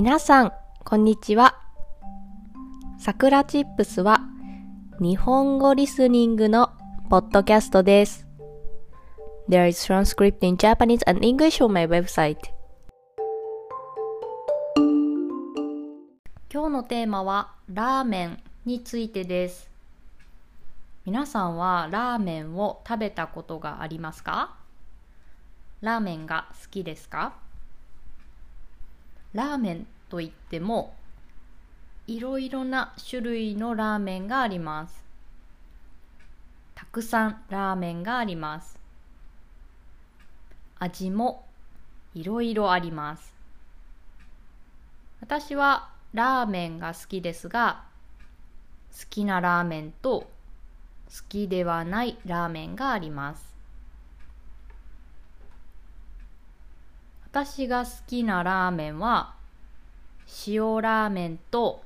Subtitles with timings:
[0.00, 0.52] 皆さん、
[0.84, 1.58] こんにちは。
[3.00, 4.20] さくらチップスは
[5.00, 6.70] 日本語リスニングの
[7.10, 8.24] ポッドキャストです。
[9.48, 12.36] There is transcript in Japanese and English on my website.
[16.48, 19.68] 今日のテーマはラーメンについてです。
[21.06, 24.54] 皆さんはラーメンを食べたことがありますか？
[25.80, 27.34] ラーメンが好きですか？
[29.34, 30.94] ラーメンといっても
[32.06, 35.04] いろいろな種類のラーメンがあります。
[36.74, 38.78] たくさんラーメンがあります。
[40.78, 41.44] 味も
[42.14, 43.34] いろいろあります。
[45.20, 47.84] 私はラーメンが好きですが
[48.98, 50.28] 好きなラーメンと好
[51.28, 53.57] きではないラーメンがあります。
[57.44, 59.34] 私が好きなラーメンは
[60.48, 61.84] 塩ラーメンと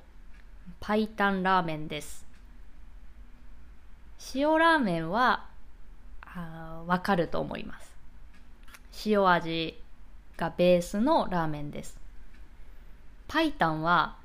[0.80, 2.24] パイタンラーメンです。
[4.34, 5.44] 塩ラーメンは
[6.86, 7.94] わかると思います。
[9.04, 9.78] 塩味
[10.38, 12.00] がベースのラーメンです。
[13.28, 14.16] パイタンは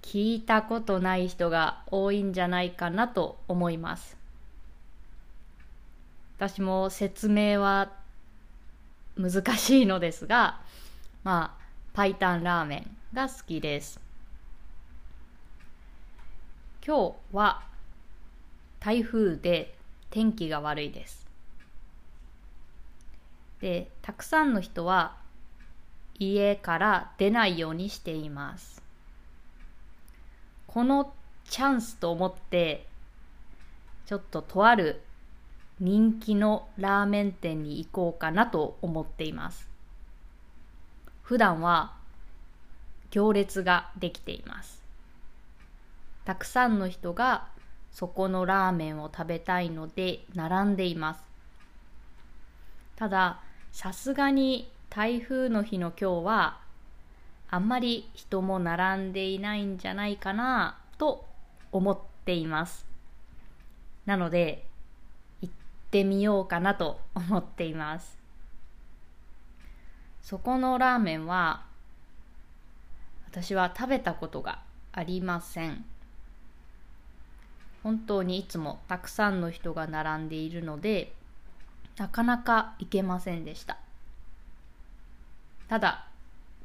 [0.00, 4.16] 聞いたことない人が多いんじゃないかなと思います。
[6.36, 7.90] 私も説明は
[9.18, 10.60] 難しいのですが
[11.24, 14.00] まあパイタンラーメンが好きです。
[16.86, 17.62] 今日は
[18.80, 19.74] 台風で
[20.10, 21.26] 天気が悪いです。
[23.60, 25.16] でたくさんの人は
[26.18, 28.80] 家から出ないようにしています。
[30.66, 31.12] この
[31.44, 32.86] チャンスと思って
[34.06, 35.02] ちょっととある
[35.80, 39.68] 人気のラーメン店に行こうかなと思っています。
[41.22, 41.92] 普段は
[43.10, 44.82] 行列ができています。
[46.24, 47.46] たくさんの人が
[47.92, 51.22] そこのラーメンを食べたいので並んでいます。
[52.96, 56.58] たださすがに台風の日の今日は
[57.50, 61.24] あんまり人も並んでいないんじゃないかなと
[61.70, 62.84] 思っています。
[64.06, 64.66] なので
[65.88, 68.18] ってみようかなと思っています。
[70.20, 71.64] そこのラーメンは
[73.30, 74.60] 私は食べたことが
[74.92, 75.86] ありません。
[77.82, 81.14] 本当にいつもたくさんの人が並んでいるので
[81.96, 83.78] なかなか行けませんでした。
[85.68, 86.06] ただ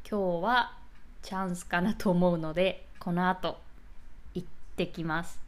[0.09, 0.73] 今日は
[1.22, 3.62] チャンスかなと思うのでこの後
[4.33, 5.39] 行ってきます。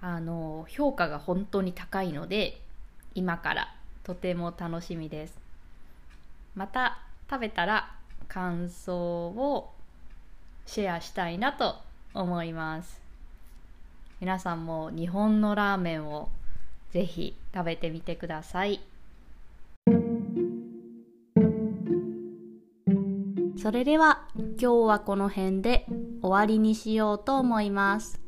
[0.00, 2.60] あの評価が本当に高いので
[3.14, 5.38] 今からとても楽しみです。
[6.54, 6.98] また
[7.30, 7.94] 食べたら
[8.28, 9.70] 感想を
[10.66, 11.76] シェアしたいなと
[12.14, 13.00] 思います。
[14.20, 16.28] 皆さんも日本のラーメンを
[16.90, 18.80] ぜひ食べてみてください。
[23.60, 25.84] それでは今日はこの辺で
[26.22, 28.27] 終わりにしようと思います。